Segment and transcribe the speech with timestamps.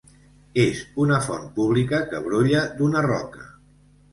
[0.61, 3.47] És una font pública que brolla d'una roca.